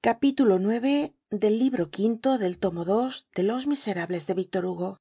[0.00, 5.00] del libro quinto del tomo ii de los miserables de víctor hugo.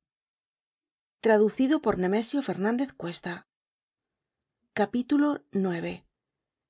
[1.22, 3.48] Traducido por nemesio fernandez cuesta.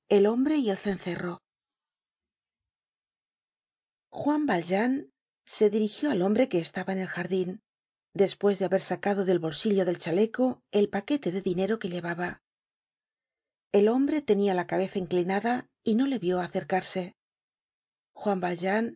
[0.08, 1.42] El hombre y el cencerro.
[4.10, 5.10] Juan valjean
[5.46, 7.62] se dirigió al hombre que estaba en el jardin
[8.12, 12.42] despues de haber sacado del bolsillo del chaleco el paquete de dinero que llevaba.
[13.72, 17.17] El hombre tenia la cabeza inclinada y no le vio acercarse
[18.20, 18.86] juan valjean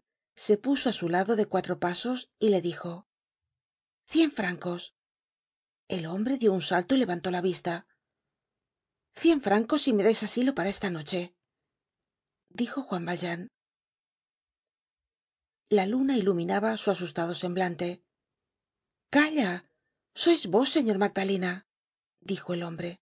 [0.44, 3.06] se puso á su lado de cuatro pasos y le dijo
[4.12, 4.96] cien francos
[5.86, 7.86] el hombre dio un salto y levantó la vista.
[9.14, 11.36] Cien francos si me dais asilo para esta noche
[12.48, 13.42] dijo juan valjean.
[15.68, 18.02] La luna iluminaba su asustado semblante.
[19.08, 19.70] Calla
[20.22, 21.68] sois vos señor magdalena
[22.18, 23.00] dijo el hombre.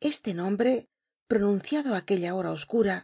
[0.00, 0.88] Este nombre
[1.28, 2.96] pronunciado á aquella hora oscura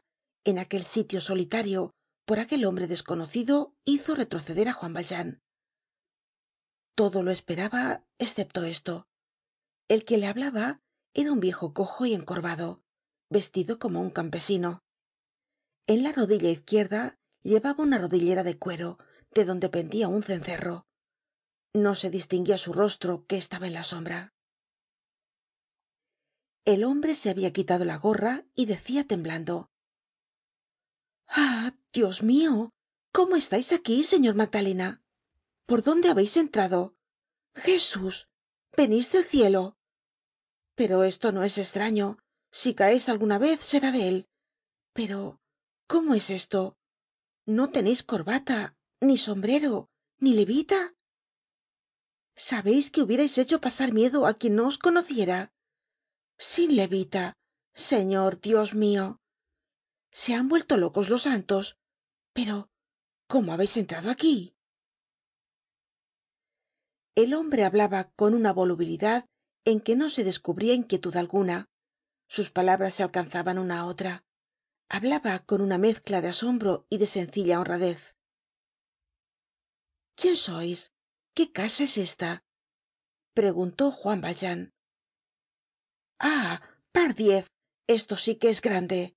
[0.45, 1.93] en aquel sitio solitario
[2.27, 5.41] por aquel hombre desconocido hizo retroceder á juan valjean.
[6.95, 9.09] Todo lo esperaba escepto esto.
[9.89, 10.83] El que le hablaba
[11.15, 12.83] era un viejo cojo y encorvado
[13.29, 14.85] vestido como un campesino.
[15.87, 18.99] En la rodilla izquierda llevaba una rodillera de cuero
[19.33, 20.87] de donde pendia un cencerro.
[21.73, 24.35] No se distinguía su rostro que estaba en la sombra.
[26.65, 29.71] El hombre se habia quitado la gorra y decia temblando
[31.93, 32.75] dios mio
[33.13, 35.03] cómo estais aquí señor magdalena
[35.67, 36.95] por dónde habeis entrado
[37.55, 38.29] jesús
[38.77, 39.79] venís del cielo.
[40.75, 42.19] Pero esto no es estraño
[42.53, 44.29] si caeis alguna vez será de él.
[44.93, 45.41] Pero
[45.87, 46.77] cómo es esto
[47.47, 49.89] no teneis corbata ni sombrero
[50.19, 50.95] ni levita
[52.35, 55.53] sabeis que hubierais hecho pasar miedo á quien no os conociera
[56.37, 57.39] sin levita
[57.75, 59.21] señor dios mio
[60.17, 61.65] se han vuelto locos los santos.
[62.33, 62.71] Pero
[63.29, 64.57] cómo habeis entrado aquí
[67.17, 69.27] el hombre hablaba con una volubilidad
[69.65, 71.71] en que no se descubría inquietud alguna.
[72.29, 74.25] Sus palabras se alcanzaban una á otra.
[74.91, 78.17] Hablaba con una mezcla de asombro y de sencilla honradez.
[80.15, 80.93] Quién sois
[81.35, 82.45] qué casa es esta
[83.35, 84.75] preguntó juan valjean.
[86.19, 86.61] Ah
[86.93, 87.47] pardiez
[87.87, 89.17] esto sí que es grande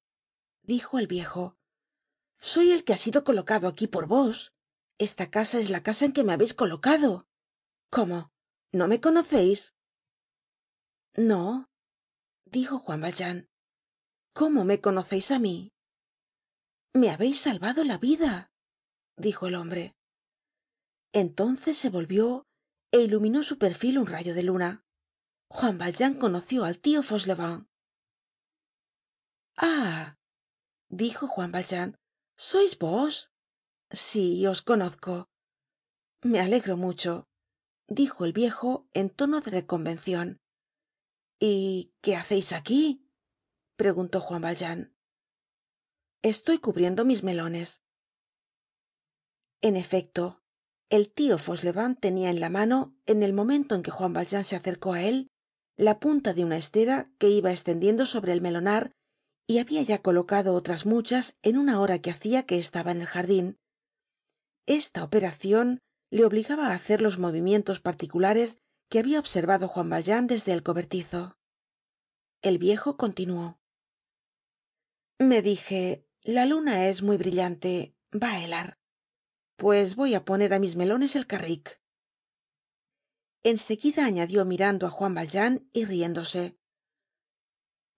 [0.73, 1.59] dijo el viejo
[2.39, 4.53] soy el que ha sido colocado aquí por vos.
[4.97, 7.27] Esta casa es la casa en que me habeis colocado.
[7.89, 8.31] Cómo
[8.71, 9.75] no me conoceis
[11.15, 11.69] no
[12.45, 13.49] dijo juan valjean.
[14.33, 15.73] Cómo me conoceis á mí
[16.93, 18.51] me habeis salvado la vida
[19.17, 19.95] dijo el hombre.
[21.13, 22.47] Entonces se volvió
[22.91, 24.85] é iluminó su perfil un rayo de luna.
[25.49, 27.67] Juan valjean conoció al tio fauchelevent.
[29.57, 30.18] Ah
[30.89, 31.95] dijo juan valjean
[32.37, 33.31] sois vos
[33.91, 35.29] sí os conozco.
[36.21, 37.29] Me alegro mucho
[37.87, 40.39] dijo el viejo en tono de reconvencion
[41.39, 43.09] y qué haceis aquí
[43.75, 44.95] preguntó juan valjean.
[46.21, 47.81] Estoy cubriendo mis melones.
[49.61, 50.41] En efecto
[50.89, 54.55] el tio fauchelevent tenia en la mano en el momento en que juan valjean se
[54.55, 55.27] acercó á él
[55.77, 58.91] la punta de una estera que iba estendiendo sobre el melonar
[59.49, 63.07] y habia ya colocado otras muchas en una hora que hacia que estaba en el
[63.07, 63.57] jardin
[64.67, 65.79] esta operacion
[66.11, 68.59] le obligaba á hacer los movimientos particulares
[68.89, 71.35] que habia observado juan valjean desde el cobertizo.
[72.43, 73.59] El viejo continuó.
[75.17, 78.77] Me dije la luna es muy brillante va á helar.
[79.55, 81.79] Pues voy á poner á mis melones el carrik
[83.41, 86.58] en seguida añadió mirando á juan valjean y riéndose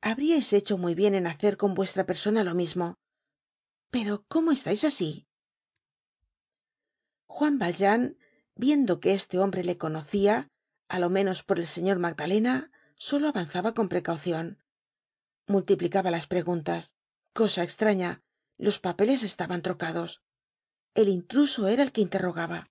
[0.01, 2.95] habríais hecho muy bien en hacer con vuestra persona lo mismo.
[3.89, 5.27] Pero cómo estais así
[7.31, 8.17] juan valjean
[8.55, 10.49] viendo que este hombre le conocia
[10.89, 14.61] á lo menos por el señor magdalena solo avanzaba con precaucion
[15.47, 16.95] multiplicaba las preguntas.
[17.33, 18.21] Cosa extraña
[18.57, 20.21] los papeles estaban trocados.
[20.93, 22.69] El intruso era el que interrogaba.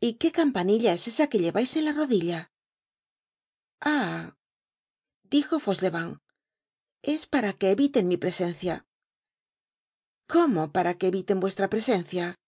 [0.00, 2.52] Y qué campanilla es esa que llevais en la rodilla
[3.80, 4.35] ah
[5.30, 6.20] dijo fauchelevent
[7.02, 8.86] es para que eviten mi presencia.
[10.26, 12.38] Cómo para que eviten vuestra presencia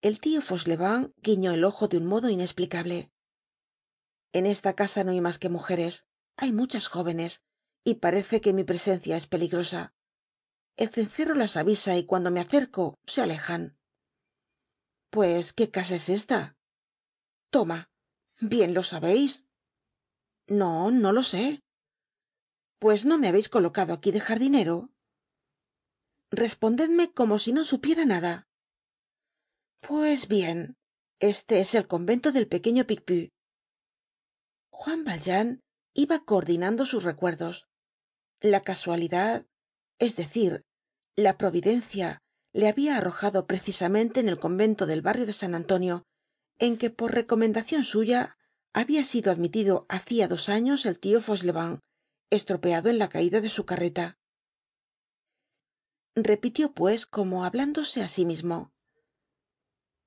[0.00, 3.12] el tio fauchelevent guiñó el ojo de un modo inesplicable
[4.32, 7.42] en esta casa no hay mas que mujeres hay muchas jóvenes
[7.84, 9.92] y parece que mi presencia es peligrosa.
[10.76, 13.78] El cencerro las avisa y cuando me acerco se alejan.
[15.10, 16.56] Pues qué casa es esta
[17.50, 17.90] toma
[18.40, 19.44] bien lo sabeis
[20.52, 21.62] no no lo sé.
[22.78, 24.90] Pues no me habeis colocado aquí de jardinero.
[26.30, 28.48] Respondedme como si no supiera nada.
[29.80, 30.76] Pues bien
[31.18, 33.28] este es el convento del pequeño picpus.
[34.70, 35.60] Juan valjean
[35.94, 37.68] iba coordinando sus recuerdos.
[38.40, 39.46] La casualidad
[39.98, 40.64] es decir
[41.14, 42.22] la providencia
[42.52, 46.04] le había arrojado precisamente en el convento del barrio de san antonio
[46.58, 48.36] en que por recomendacion suya
[48.72, 51.80] había sido admitido hacia dos años el tio fauchelevent
[52.30, 54.18] estropeado en la caida de su carreta.
[56.14, 58.72] Repitió pues como hablándose á sí mismo.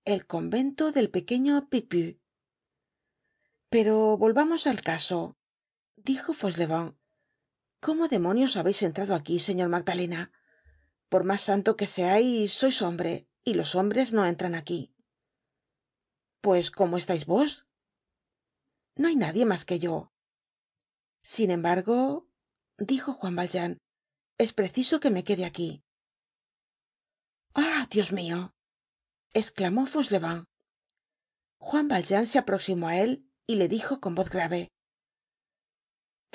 [0.04, 2.18] El convento del pequeño picpus
[3.70, 5.38] pero volvamos al caso.
[5.98, 6.98] Dijo fauchelevent
[7.82, 10.32] cómo demonios habéis entrado aquí señor magdalena
[11.10, 14.96] por más santo que seais sois hombre y los hombres no entran aquí.
[16.42, 17.65] Pues cómo estáis vos
[18.96, 20.12] no hay nadie más que yo.
[21.22, 22.28] Sin embargo
[22.78, 23.80] dijo juan valjean
[24.38, 25.84] es preciso que me quede aquí.
[27.54, 28.56] Ah dios mio
[29.34, 30.46] exclamó fauchelevent.
[31.58, 34.72] Juan valjean se aproximó á él y le dijo con voz grave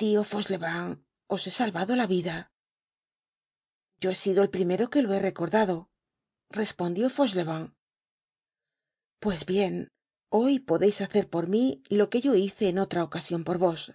[0.01, 2.51] tio fauchelevent os he salvado la vida.
[4.01, 5.91] Yo he sido el primero que lo he recordado
[6.49, 7.75] respondió fauchelevent.
[9.19, 9.91] Pues bien
[10.31, 13.93] hoy podeis hacer por mí lo que yo hice en otra ocasion por vos.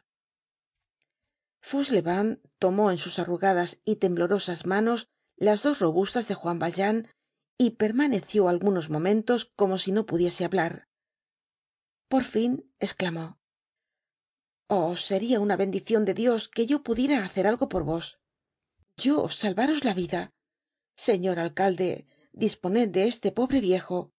[1.61, 7.09] Fauchelevent tomó en sus arrugadas y temblorosas manos las dos robustas de juan valjean
[7.59, 10.87] y permaneció algunos momentos como si no pudiese hablar.
[12.09, 13.39] Por fin exclamó
[14.69, 18.19] oh seria una bendicion de dios que yo pudiera hacer algo por vos.
[18.97, 20.33] Yo salvaros la vida.
[20.97, 24.13] Señor alcalde disponed de este pobre viejo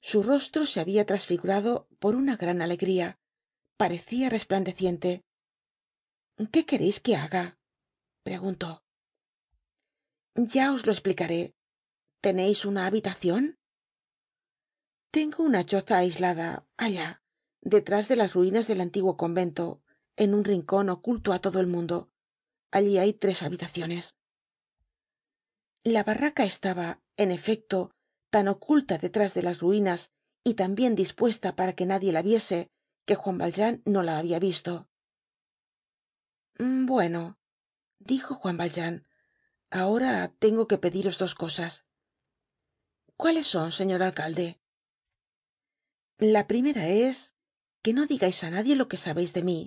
[0.00, 3.18] su rostro se había trasfigurado por una gran alegría.
[3.76, 5.24] Parecía resplandeciente.
[6.52, 7.58] Qué quereis que haga
[8.22, 8.84] preguntó.
[10.34, 11.54] Ya os lo explicaré.
[12.20, 13.58] Teneis una habitacion
[15.10, 17.22] tengo una choza aislada allá
[17.62, 19.82] detrás de las ruinas del antiguo convento
[20.16, 22.12] en un rincon oculto á todo el mundo.
[22.70, 24.14] Allí hay tres habitaciones.
[25.82, 27.96] La barraca estaba en efecto
[28.30, 30.12] tan oculta detrás de las ruinas
[30.44, 32.70] y tan bien dispuesta para que nadie la viese
[33.04, 34.88] que juan valjean no la había visto.
[36.58, 37.38] Mm, bueno
[37.98, 39.06] dijo juan valjean
[39.70, 41.84] ahora tengo que pediros dos cosas.
[43.16, 44.60] Cuáles son señor alcalde
[46.18, 47.36] la primera es
[47.82, 49.60] que no digais á nadie lo que sabeis de mí.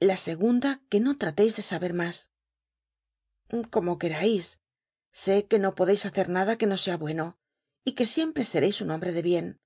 [0.00, 2.30] La segunda que no trateis de saber mas
[3.70, 4.60] como querais
[5.12, 7.38] sé que no podeis hacer nada que no sea bueno
[7.86, 9.60] y que siempre sereis un hombre de bien.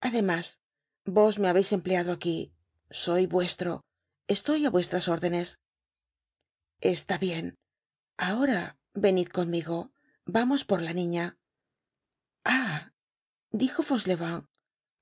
[0.00, 0.60] Además
[1.04, 2.52] vos me habeis empleado aquí.
[2.90, 3.80] Soy vuestro.
[4.26, 5.60] Estoy á vuestras órdenes.
[6.80, 7.54] Está bien.
[8.18, 9.92] Ahora venid conmigo.
[10.26, 11.38] Vamos por la niña.
[12.44, 12.92] Ah
[13.52, 14.46] dijo fauchelevent.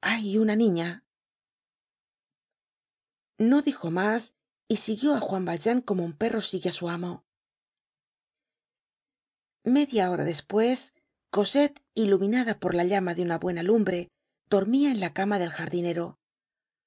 [0.02, 1.04] Hay una niña.
[3.38, 4.34] No dijo más
[4.68, 7.24] y siguió á juan valjean como un perro sigue á su amo.
[9.64, 10.92] Media hora despues
[11.30, 14.08] cosette iluminada por la llama de una buena lumbre
[14.48, 16.18] dormía en la cama del jardinero.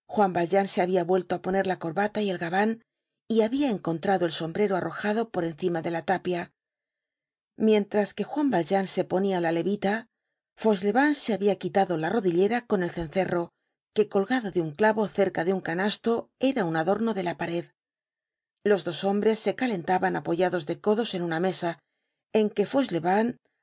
[0.07, 2.81] Juan valjean se había vuelto á poner la corbata y el gaban
[3.27, 6.51] y había encontrado el sombrero arrojado por encima de la tapia.
[7.55, 10.07] Mientras que juan valjean se ponia la levita
[10.57, 13.51] fauchelevent se había quitado la rodillera con el cencerro
[13.94, 17.66] que colgado de un clavo cerca de un canasto era un adorno de la pared.
[18.63, 21.80] Los dos hombres se calentaban apoyados de codos en una mesa
[22.33, 22.66] en que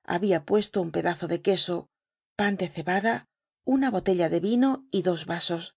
[0.08, 1.90] había puesto un pedazo de queso
[2.34, 3.28] pan de cebada
[3.64, 5.76] una botella de vino y dos vasos.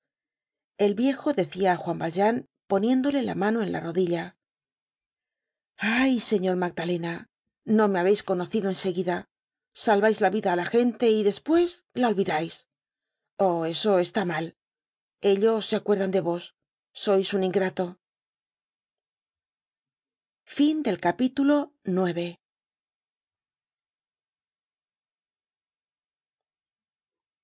[0.77, 4.37] El viejo decia á juan valjean poniéndole la mano en la rodilla
[5.77, 7.29] ay señor magdalena
[7.65, 9.29] no me habeis conocido en seguida
[9.73, 12.67] salvais la vida á la gente y despues la olvidais
[13.37, 14.55] oh eso está mal.
[15.19, 16.55] Ellos se acuerdan de vos.
[16.93, 18.01] Sois un ingrato